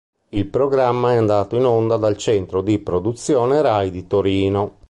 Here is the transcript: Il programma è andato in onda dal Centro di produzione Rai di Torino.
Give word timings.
Il 0.29 0.47
programma 0.47 1.13
è 1.13 1.17
andato 1.17 1.55
in 1.55 1.63
onda 1.63 1.95
dal 1.95 2.17
Centro 2.17 2.63
di 2.63 2.79
produzione 2.79 3.61
Rai 3.61 3.91
di 3.91 4.07
Torino. 4.07 4.79